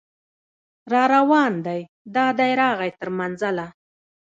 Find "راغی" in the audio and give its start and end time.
2.61-2.91